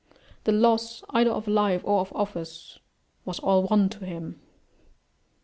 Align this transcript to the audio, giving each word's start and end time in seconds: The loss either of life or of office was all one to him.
The 0.45 0.51
loss 0.51 1.03
either 1.11 1.29
of 1.29 1.47
life 1.47 1.81
or 1.85 1.99
of 2.01 2.11
office 2.15 2.79
was 3.23 3.37
all 3.37 3.67
one 3.67 3.87
to 3.89 4.03
him. 4.03 4.41